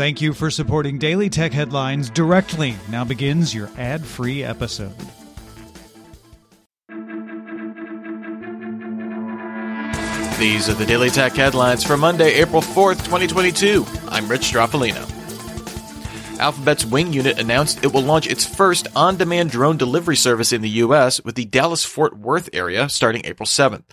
Thank 0.00 0.22
you 0.22 0.32
for 0.32 0.50
supporting 0.50 0.96
Daily 0.96 1.28
Tech 1.28 1.52
Headlines 1.52 2.08
directly. 2.08 2.74
Now 2.88 3.04
begins 3.04 3.54
your 3.54 3.68
ad 3.76 4.02
free 4.02 4.42
episode. 4.42 4.96
These 10.38 10.70
are 10.70 10.74
the 10.74 10.86
Daily 10.88 11.10
Tech 11.10 11.34
headlines 11.34 11.84
for 11.84 11.98
Monday, 11.98 12.32
April 12.36 12.62
4th, 12.62 13.04
2022. 13.04 13.84
I'm 14.08 14.26
Rich 14.26 14.50
Stroffolino. 14.50 15.06
Alphabet's 16.40 16.86
Wing 16.86 17.12
unit 17.12 17.38
announced 17.38 17.84
it 17.84 17.92
will 17.92 18.00
launch 18.00 18.26
its 18.26 18.46
first 18.46 18.88
on 18.96 19.18
demand 19.18 19.50
drone 19.50 19.76
delivery 19.76 20.16
service 20.16 20.54
in 20.54 20.62
the 20.62 20.70
U.S. 20.70 21.22
with 21.22 21.34
the 21.34 21.44
Dallas 21.44 21.84
Fort 21.84 22.16
Worth 22.16 22.48
area 22.54 22.88
starting 22.88 23.26
April 23.26 23.46
7th. 23.46 23.84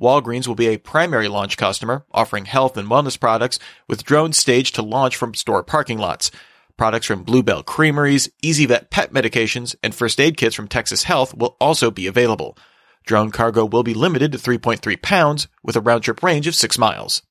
Walgreens 0.00 0.48
will 0.48 0.54
be 0.54 0.68
a 0.68 0.78
primary 0.78 1.28
launch 1.28 1.56
customer, 1.56 2.06
offering 2.10 2.46
health 2.46 2.76
and 2.76 2.88
wellness 2.88 3.20
products 3.20 3.58
with 3.86 4.04
drones 4.04 4.38
staged 4.38 4.74
to 4.76 4.82
launch 4.82 5.14
from 5.14 5.34
store 5.34 5.62
parking 5.62 5.98
lots. 5.98 6.30
Products 6.78 7.06
from 7.06 7.22
Bluebell 7.22 7.62
Creameries, 7.62 8.30
EasyVet 8.42 8.88
pet 8.88 9.12
medications, 9.12 9.76
and 9.82 9.94
first 9.94 10.18
aid 10.18 10.38
kits 10.38 10.54
from 10.56 10.68
Texas 10.68 11.02
Health 11.02 11.34
will 11.34 11.56
also 11.60 11.90
be 11.90 12.06
available. 12.06 12.56
Drone 13.04 13.30
cargo 13.30 13.66
will 13.66 13.82
be 13.82 13.92
limited 13.92 14.32
to 14.32 14.38
3.3 14.38 15.02
pounds 15.02 15.48
with 15.62 15.76
a 15.76 15.80
round 15.80 16.04
trip 16.04 16.22
range 16.22 16.46
of 16.46 16.54
6 16.54 16.78
miles. 16.78 17.22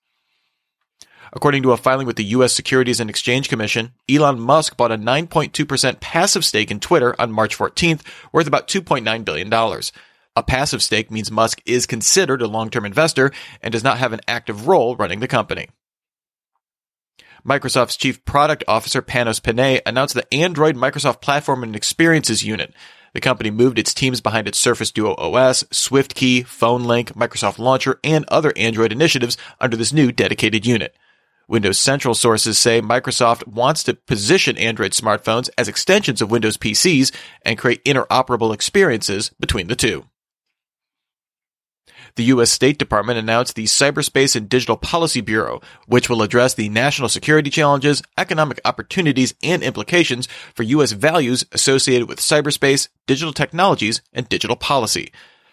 According 1.33 1.63
to 1.63 1.71
a 1.71 1.77
filing 1.77 2.07
with 2.07 2.15
the 2.15 2.23
U.S. 2.25 2.53
Securities 2.53 2.99
and 2.99 3.09
Exchange 3.09 3.49
Commission, 3.49 3.93
Elon 4.09 4.39
Musk 4.39 4.77
bought 4.77 4.91
a 4.91 4.97
9.2% 4.97 5.99
passive 5.99 6.43
stake 6.43 6.71
in 6.71 6.79
Twitter 6.79 7.15
on 7.19 7.31
March 7.31 7.57
14th, 7.57 8.01
worth 8.31 8.47
about 8.47 8.67
$2.9 8.67 9.25
billion. 9.25 9.49
A 10.39 10.43
passive 10.43 10.81
stake 10.81 11.11
means 11.11 11.29
Musk 11.29 11.61
is 11.65 11.85
considered 11.85 12.41
a 12.41 12.47
long 12.47 12.69
term 12.69 12.85
investor 12.85 13.29
and 13.61 13.73
does 13.73 13.83
not 13.83 13.97
have 13.97 14.13
an 14.13 14.21
active 14.25 14.69
role 14.69 14.95
running 14.95 15.19
the 15.19 15.27
company. 15.27 15.67
Microsoft's 17.45 17.97
chief 17.97 18.23
product 18.23 18.63
officer 18.65 19.01
Panos 19.01 19.43
Panay 19.43 19.81
announced 19.85 20.13
the 20.13 20.33
Android 20.33 20.77
Microsoft 20.77 21.19
Platform 21.19 21.61
and 21.61 21.75
Experiences 21.75 22.41
unit. 22.41 22.73
The 23.13 23.19
company 23.19 23.51
moved 23.51 23.77
its 23.77 23.93
teams 23.93 24.21
behind 24.21 24.47
its 24.47 24.57
Surface 24.57 24.91
Duo 24.91 25.13
OS, 25.15 25.63
SwiftKey, 25.63 26.45
PhoneLink, 26.45 27.11
Microsoft 27.15 27.59
Launcher, 27.59 27.99
and 28.01 28.23
other 28.29 28.53
Android 28.55 28.93
initiatives 28.93 29.35
under 29.59 29.75
this 29.75 29.91
new 29.91 30.09
dedicated 30.09 30.65
unit. 30.65 30.95
Windows 31.49 31.77
Central 31.77 32.15
sources 32.15 32.57
say 32.57 32.81
Microsoft 32.81 33.45
wants 33.45 33.83
to 33.83 33.93
position 33.93 34.57
Android 34.57 34.93
smartphones 34.93 35.49
as 35.57 35.67
extensions 35.67 36.21
of 36.21 36.31
Windows 36.31 36.55
PCs 36.55 37.13
and 37.41 37.57
create 37.57 37.83
interoperable 37.83 38.53
experiences 38.53 39.31
between 39.37 39.67
the 39.67 39.75
two. 39.75 40.05
The 42.15 42.25
U.S. 42.25 42.51
State 42.51 42.77
Department 42.77 43.19
announced 43.19 43.55
the 43.55 43.65
Cyberspace 43.65 44.35
and 44.35 44.49
Digital 44.49 44.77
Policy 44.77 45.21
Bureau, 45.21 45.61
which 45.87 46.09
will 46.09 46.21
address 46.21 46.53
the 46.53 46.69
national 46.69 47.09
security 47.09 47.49
challenges, 47.49 48.01
economic 48.17 48.59
opportunities, 48.65 49.33
and 49.43 49.63
implications 49.63 50.27
for 50.53 50.63
U.S. 50.63 50.91
values 50.91 51.45
associated 51.51 52.07
with 52.07 52.19
cyberspace, 52.19 52.89
digital 53.07 53.33
technologies, 53.33 54.01
and 54.13 54.27
digital 54.29 54.55
policy. 54.55 55.11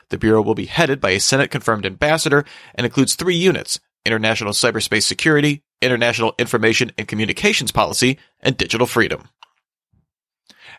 The 0.08 0.18
Bureau 0.18 0.42
will 0.42 0.54
be 0.54 0.66
headed 0.66 1.00
by 1.00 1.10
a 1.10 1.20
Senate 1.20 1.50
confirmed 1.50 1.86
ambassador 1.86 2.44
and 2.74 2.84
includes 2.84 3.14
three 3.14 3.36
units 3.36 3.80
international 4.04 4.52
cyberspace 4.52 5.02
security, 5.02 5.64
international 5.82 6.32
information 6.38 6.92
and 6.96 7.08
communications 7.08 7.72
policy, 7.72 8.18
and 8.40 8.56
digital 8.56 8.86
freedom. 8.86 9.28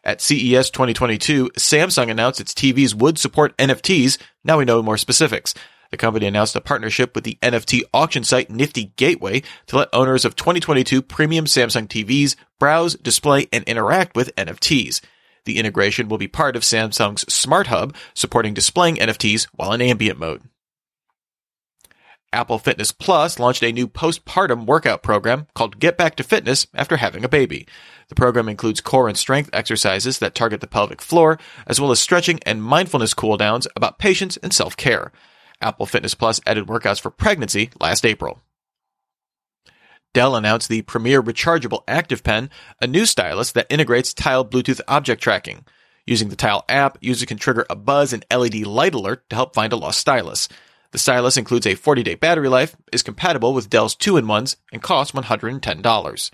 At 0.08 0.22
CES 0.22 0.70
2022, 0.70 1.50
Samsung 1.58 2.10
announced 2.10 2.40
its 2.40 2.54
TVs 2.54 2.96
would 2.96 3.20
support 3.20 3.58
NFTs. 3.58 4.18
Now 4.42 4.58
we 4.58 4.64
know 4.64 4.82
more 4.82 4.98
specifics. 4.98 5.54
The 5.92 5.98
company 5.98 6.26
announced 6.26 6.56
a 6.56 6.62
partnership 6.62 7.14
with 7.14 7.26
the 7.26 7.38
NFT 7.42 7.82
auction 7.94 8.24
site 8.24 8.50
Nifty 8.50 8.94
Gateway 8.96 9.44
to 9.66 9.76
let 9.76 9.90
owners 9.92 10.24
of 10.24 10.38
2022 10.38 11.02
premium 11.02 11.44
Samsung 11.44 11.90
TVs 11.90 12.38
browse, 12.58 12.96
display, 12.96 13.50
and 13.52 13.66
interact 13.66 14.16
with 14.16 14.34
NFTs. 14.38 15.02
The 15.44 15.58
integration 15.58 16.08
will 16.08 16.18
be 16.18 16.30
part 16.30 16.56
of 16.56 16.64
Samsung's 16.64 17.32
Smart 17.34 17.68
Hub, 17.68 17.94
supporting 18.14 18.54
displaying 18.54 18.96
NFTs 18.96 19.50
while 19.56 19.74
in 19.74 19.82
ambient 19.82 20.18
mode. 20.18 20.42
Apple 22.34 22.60
Fitness 22.60 22.92
Plus 22.92 23.40
launched 23.40 23.64
a 23.64 23.72
new 23.72 23.88
postpartum 23.88 24.66
workout 24.66 25.02
program 25.02 25.48
called 25.56 25.80
Get 25.80 25.98
Back 25.98 26.16
to 26.16 26.24
Fitness 26.24 26.68
after 26.74 26.98
having 26.98 27.24
a 27.24 27.30
baby. 27.30 27.66
The 28.10 28.16
program 28.16 28.50
includes 28.50 28.82
core 28.82 29.08
and 29.08 29.18
strength 29.18 29.50
exercises 29.54 30.20
that 30.20 30.36
target 30.36 30.60
the 30.60 30.68
pelvic 30.68 31.02
floor, 31.02 31.40
as 31.66 31.80
well 31.80 31.92
as 31.92 32.00
stretching 32.00 32.40
and 32.46 32.62
mindfulness 32.62 33.14
cool 33.14 33.38
downs 33.38 33.68
about 33.76 34.00
patience 34.00 34.38
and 34.38 34.54
self 34.54 34.76
care. 34.76 35.12
Apple 35.62 35.86
Fitness 35.86 36.16
Plus 36.16 36.42
added 36.46 36.68
workouts 36.68 37.00
for 37.00 37.10
pregnancy 37.10 37.70
last 37.80 38.06
April. 38.06 38.42
Dell 40.14 40.36
announced 40.36 40.68
the 40.68 40.82
Premier 40.82 41.22
Rechargeable 41.22 41.84
Active 41.88 42.24
Pen, 42.24 42.50
a 42.82 42.88
new 42.88 43.06
stylus 43.06 43.52
that 43.54 43.68
integrates 43.70 44.14
Tile 44.14 44.44
Bluetooth 44.44 44.82
object 44.88 45.22
tracking. 45.22 45.64
Using 46.06 46.30
the 46.30 46.36
Tile 46.36 46.66
app, 46.70 46.98
users 47.02 47.26
can 47.26 47.38
trigger 47.38 47.66
a 47.70 47.76
buzz 47.76 48.14
and 48.14 48.26
LED 48.34 48.66
light 48.66 48.96
alert 48.96 49.30
to 49.30 49.36
help 49.36 49.54
find 49.54 49.74
a 49.74 49.76
lost 49.76 50.00
stylus. 50.00 50.48
The 50.92 50.98
stylus 50.98 51.38
includes 51.38 51.68
a 51.68 51.76
40 51.76 52.04
day 52.04 52.16
battery 52.16 52.50
life, 52.50 52.76
is 52.92 53.04
compatible 53.04 53.54
with 53.54 53.70
Dell's 53.70 53.96
2 53.96 54.18
in 54.18 54.26
1s, 54.26 54.56
and 54.72 54.82
costs 54.82 55.14
$110. 55.14 56.32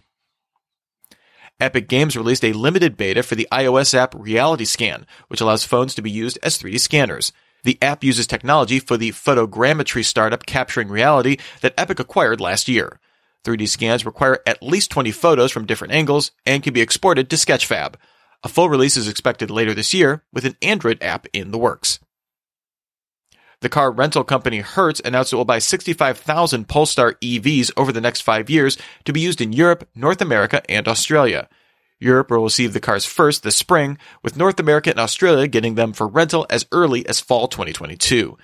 Epic 1.59 1.87
Games 1.87 2.17
released 2.17 2.43
a 2.43 2.53
limited 2.53 2.97
beta 2.97 3.23
for 3.23 3.35
the 3.35 3.47
iOS 3.51 3.93
app 3.93 4.13
Reality 4.15 4.65
Scan, 4.65 5.05
which 5.27 5.39
allows 5.39 5.65
phones 5.65 5.95
to 5.95 6.01
be 6.01 6.11
used 6.11 6.37
as 6.43 6.57
3D 6.57 6.79
scanners. 6.79 7.31
The 7.63 7.77
app 7.81 8.03
uses 8.03 8.27
technology 8.27 8.79
for 8.79 8.97
the 8.97 9.11
photogrammetry 9.11 10.03
startup 10.03 10.45
Capturing 10.45 10.89
Reality 10.89 11.37
that 11.61 11.73
Epic 11.77 11.99
acquired 11.99 12.41
last 12.41 12.67
year. 12.67 12.99
3D 13.45 13.67
scans 13.67 14.05
require 14.05 14.39
at 14.45 14.63
least 14.63 14.91
20 14.91 15.11
photos 15.11 15.51
from 15.51 15.65
different 15.65 15.93
angles 15.93 16.31
and 16.45 16.63
can 16.63 16.73
be 16.73 16.81
exported 16.81 17.29
to 17.29 17.35
Sketchfab. 17.35 17.95
A 18.43 18.49
full 18.49 18.69
release 18.69 18.97
is 18.97 19.07
expected 19.07 19.49
later 19.49 19.73
this 19.73 19.93
year 19.93 20.23
with 20.33 20.45
an 20.45 20.57
Android 20.61 21.01
app 21.01 21.27
in 21.33 21.51
the 21.51 21.57
works. 21.57 21.99
The 23.63 23.69
car 23.69 23.91
rental 23.91 24.25
company 24.25 24.59
Hertz 24.59 24.99
announced 25.05 25.31
it 25.31 25.37
will 25.37 25.45
buy 25.45 25.59
65,000 25.59 26.67
Polestar 26.67 27.13
EVs 27.21 27.71
over 27.77 27.93
the 27.93 28.01
next 28.01 28.19
five 28.19 28.49
years 28.49 28.77
to 29.05 29.13
be 29.13 29.21
used 29.21 29.39
in 29.39 29.53
Europe, 29.53 29.87
North 29.95 30.19
America, 30.19 30.61
and 30.69 30.85
Australia. 30.85 31.47
Europe 31.97 32.29
will 32.29 32.43
receive 32.43 32.73
the 32.73 32.81
cars 32.81 33.05
first 33.05 33.41
this 33.41 33.55
spring, 33.55 33.97
with 34.21 34.35
North 34.35 34.59
America 34.59 34.89
and 34.89 34.99
Australia 34.99 35.47
getting 35.47 35.75
them 35.75 35.93
for 35.93 36.09
rental 36.09 36.45
as 36.49 36.65
early 36.73 37.07
as 37.07 37.21
fall 37.21 37.47
2022. 37.47 38.37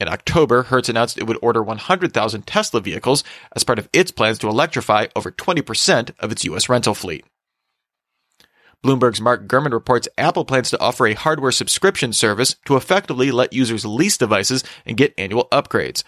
In 0.00 0.08
October, 0.08 0.64
Hertz 0.64 0.88
announced 0.88 1.18
it 1.18 1.28
would 1.28 1.38
order 1.40 1.62
100,000 1.62 2.44
Tesla 2.44 2.80
vehicles 2.80 3.22
as 3.54 3.62
part 3.62 3.78
of 3.78 3.88
its 3.92 4.10
plans 4.10 4.40
to 4.40 4.48
electrify 4.48 5.06
over 5.14 5.30
20% 5.30 6.10
of 6.18 6.32
its 6.32 6.44
U.S. 6.46 6.68
rental 6.68 6.94
fleet. 6.94 7.24
Bloomberg's 8.84 9.20
Mark 9.20 9.46
Gurman 9.46 9.72
reports 9.72 10.08
Apple 10.18 10.44
plans 10.44 10.68
to 10.68 10.78
offer 10.78 11.06
a 11.06 11.14
hardware 11.14 11.52
subscription 11.52 12.12
service 12.12 12.56
to 12.66 12.76
effectively 12.76 13.30
let 13.30 13.54
users 13.54 13.86
lease 13.86 14.18
devices 14.18 14.62
and 14.84 14.98
get 14.98 15.14
annual 15.16 15.48
upgrades. 15.50 16.04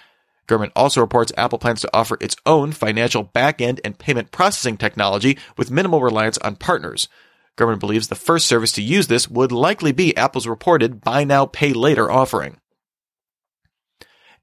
Gurman 0.47 0.73
also 0.77 1.01
reports 1.01 1.33
Apple 1.39 1.59
plans 1.59 1.81
to 1.81 1.91
offer 1.95 2.19
its 2.21 2.37
own 2.45 2.73
financial 2.73 3.25
backend 3.25 3.81
and 3.83 3.99
payment 3.99 4.31
processing 4.31 4.77
technology 4.77 5.39
with 5.57 5.71
minimal 5.71 6.03
reliance 6.03 6.37
on 6.39 6.57
partners. 6.57 7.09
Gurman 7.57 7.79
believes 7.79 8.09
the 8.09 8.15
first 8.15 8.45
service 8.45 8.73
to 8.73 8.83
use 8.83 9.07
this 9.07 9.27
would 9.27 9.53
likely 9.53 9.93
be 9.93 10.15
Apple's 10.15 10.47
reported 10.47 11.01
buy 11.01 11.25
now, 11.25 11.47
pay 11.47 11.73
later 11.73 12.11
offering. 12.11 12.59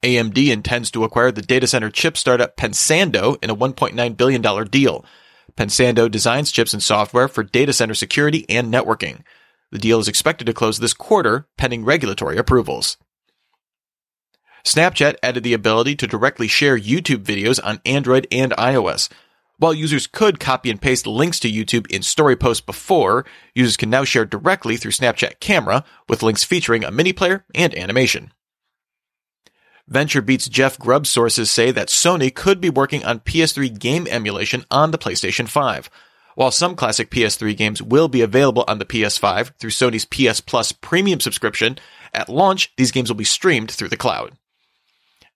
AMD 0.01 0.51
intends 0.51 0.89
to 0.89 1.03
acquire 1.03 1.31
the 1.31 1.44
data 1.44 1.67
center 1.67 1.91
chip 1.91 2.17
startup 2.17 2.57
Pensando 2.57 3.38
in 3.44 3.51
a 3.51 3.55
$1.9 3.55 4.17
billion 4.17 4.67
deal. 4.69 5.05
Pensando 5.55 6.09
designs 6.09 6.51
chips 6.51 6.73
and 6.73 6.81
software 6.81 7.27
for 7.27 7.43
data 7.43 7.73
center 7.73 7.93
security 7.93 8.45
and 8.49 8.73
networking. 8.73 9.21
The 9.71 9.79
deal 9.79 9.99
is 9.99 10.07
expected 10.07 10.45
to 10.45 10.53
close 10.53 10.79
this 10.79 10.93
quarter, 10.93 11.47
pending 11.57 11.85
regulatory 11.85 12.37
approvals. 12.37 12.97
Snapchat 14.65 15.15
added 15.21 15.43
the 15.43 15.53
ability 15.53 15.95
to 15.97 16.07
directly 16.07 16.47
share 16.47 16.79
YouTube 16.79 17.23
videos 17.23 17.59
on 17.63 17.81
Android 17.85 18.27
and 18.31 18.53
iOS. 18.53 19.09
While 19.57 19.73
users 19.73 20.07
could 20.07 20.39
copy 20.39 20.71
and 20.71 20.81
paste 20.81 21.05
links 21.05 21.39
to 21.41 21.51
YouTube 21.51 21.89
in 21.91 22.01
story 22.01 22.35
posts 22.35 22.65
before, 22.65 23.25
users 23.53 23.77
can 23.77 23.89
now 23.89 24.03
share 24.03 24.25
directly 24.25 24.77
through 24.77 24.91
Snapchat 24.91 25.39
Camera 25.39 25.83
with 26.07 26.23
links 26.23 26.44
featuring 26.44 26.83
a 26.83 26.91
mini 26.91 27.13
player 27.13 27.45
and 27.53 27.77
animation. 27.77 28.31
VentureBeat's 29.91 30.47
Jeff 30.47 30.80
Grubb 30.80 31.06
sources 31.06 31.51
say 31.51 31.69
that 31.71 31.89
Sony 31.89 32.33
could 32.33 32.62
be 32.62 32.69
working 32.69 33.03
on 33.03 33.19
PS3 33.19 33.77
game 33.77 34.07
emulation 34.09 34.65
on 34.71 34.91
the 34.91 34.97
PlayStation 34.97 35.47
5. 35.47 35.89
While 36.35 36.51
some 36.51 36.75
classic 36.75 37.12
PS3 37.12 37.56
games 37.56 37.81
will 37.81 38.07
be 38.07 38.21
available 38.21 38.63
on 38.68 38.80
the 38.80 38.85
PS5 38.85 39.51
through 39.59 39.69
Sony's 39.71 40.06
PS 40.06 40.39
Plus 40.39 40.71
premium 40.71 41.19
subscription, 41.19 41.77
at 42.13 42.30
launch, 42.30 42.74
these 42.77 42.91
games 42.91 43.09
will 43.09 43.18
be 43.18 43.24
streamed 43.25 43.69
through 43.69 43.89
the 43.89 43.97
cloud. 43.97 44.31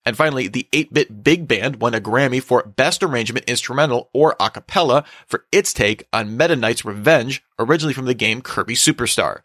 And 0.05 0.15
finally, 0.15 0.47
the 0.47 0.67
8-bit 0.71 1.23
big 1.23 1.49
band 1.49 1.81
won 1.81 1.94
a 1.94 1.99
Grammy 1.99 2.41
for 2.41 2.63
Best 2.63 3.03
Arrangement 3.03 3.49
Instrumental 3.49 4.09
or 4.13 4.38
A 4.39 4.49
Cappella 4.49 5.03
for 5.27 5.44
its 5.51 5.73
take 5.73 6.07
on 6.13 6.38
Meta 6.38 6.55
Knight's 6.55 6.85
Revenge, 6.85 7.44
originally 7.59 7.94
from 7.94 8.05
the 8.05 8.13
game 8.13 8.41
Kirby 8.41 8.75
Superstar. 8.75 9.41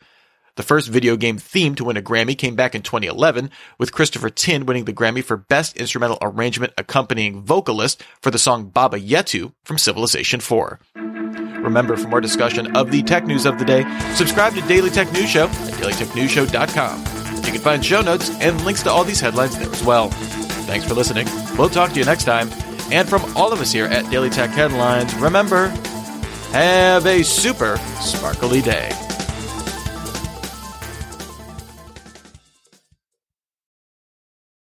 The 0.56 0.62
first 0.62 0.88
video 0.88 1.16
game 1.16 1.38
theme 1.38 1.74
to 1.76 1.84
win 1.84 1.96
a 1.96 2.02
Grammy 2.02 2.36
came 2.36 2.54
back 2.54 2.74
in 2.74 2.82
2011, 2.82 3.50
with 3.78 3.92
Christopher 3.92 4.28
Tin 4.28 4.66
winning 4.66 4.84
the 4.84 4.92
Grammy 4.92 5.24
for 5.24 5.38
Best 5.38 5.78
Instrumental 5.78 6.18
Arrangement 6.20 6.74
Accompanying 6.76 7.40
Vocalist 7.42 8.02
for 8.20 8.30
the 8.30 8.38
song 8.38 8.68
Baba 8.68 9.00
Yetu 9.00 9.54
from 9.64 9.78
Civilization 9.78 10.40
4. 10.40 10.78
Remember, 10.94 11.96
for 11.96 12.08
more 12.08 12.20
discussion 12.20 12.76
of 12.76 12.90
the 12.90 13.02
tech 13.02 13.26
news 13.26 13.46
of 13.46 13.58
the 13.58 13.64
day, 13.64 13.82
subscribe 14.14 14.52
to 14.52 14.60
Daily 14.62 14.90
Tech 14.90 15.10
News 15.14 15.30
Show 15.30 15.44
at 15.44 15.72
dailytechnewsshow.com. 15.80 16.98
You 17.36 17.52
can 17.52 17.60
find 17.60 17.82
show 17.82 18.02
notes 18.02 18.28
and 18.42 18.62
links 18.62 18.82
to 18.82 18.90
all 18.90 19.04
these 19.04 19.20
headlines 19.20 19.58
there 19.58 19.70
as 19.70 19.82
well. 19.82 20.10
Thanks 20.10 20.86
for 20.86 20.92
listening. 20.92 21.28
We'll 21.56 21.70
talk 21.70 21.92
to 21.92 21.98
you 21.98 22.04
next 22.04 22.24
time. 22.24 22.50
And 22.92 23.08
from 23.08 23.24
all 23.38 23.54
of 23.54 23.60
us 23.62 23.72
here 23.72 23.86
at 23.86 24.10
Daily 24.10 24.28
Tech 24.28 24.50
Headlines, 24.50 25.14
remember, 25.14 25.68
have 26.52 27.06
a 27.06 27.22
super 27.22 27.78
sparkly 28.02 28.60
day. 28.60 28.90